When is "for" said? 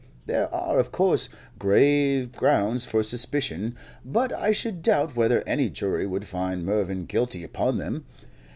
2.85-3.03